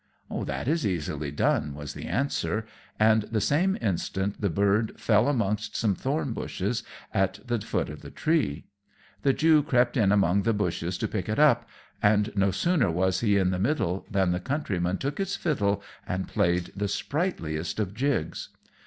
"That 0.31 0.67
is 0.67 0.83
easily 0.83 1.29
done," 1.29 1.75
was 1.75 1.93
the 1.93 2.07
answer; 2.07 2.65
and 2.99 3.21
the 3.29 3.39
same 3.39 3.77
instant 3.81 4.41
the 4.41 4.49
bird 4.49 4.99
fell 4.99 5.27
amongst 5.27 5.75
some 5.75 5.93
thorn 5.93 6.33
bushes 6.33 6.81
at 7.13 7.39
the 7.45 7.59
foot 7.59 7.87
of 7.87 8.01
the 8.01 8.09
tree. 8.09 8.65
The 9.21 9.31
Jew 9.31 9.61
crept 9.61 9.95
in 9.95 10.11
among 10.11 10.41
the 10.41 10.53
bushes 10.55 10.97
to 10.97 11.07
pick 11.07 11.29
it 11.29 11.37
up; 11.37 11.69
and 12.01 12.35
no 12.35 12.49
sooner 12.49 12.89
was 12.89 13.19
he 13.19 13.37
in 13.37 13.51
the 13.51 13.59
middle 13.59 14.07
than 14.09 14.31
the 14.31 14.39
Countryman 14.39 14.97
took 14.97 15.19
his 15.19 15.35
fiddle 15.35 15.83
and 16.07 16.27
played 16.27 16.71
the 16.75 16.87
sprightliest 16.87 17.79
of 17.79 17.93
jigs. 17.93 18.49